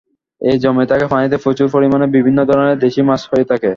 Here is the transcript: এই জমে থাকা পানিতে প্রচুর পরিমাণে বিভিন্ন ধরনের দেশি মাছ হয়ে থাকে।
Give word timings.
এই 0.41 0.57
জমে 0.63 0.85
থাকা 0.91 1.05
পানিতে 1.11 1.37
প্রচুর 1.43 1.67
পরিমাণে 1.75 2.05
বিভিন্ন 2.15 2.39
ধরনের 2.49 2.77
দেশি 2.85 3.01
মাছ 3.09 3.21
হয়ে 3.31 3.45
থাকে। 3.51 3.69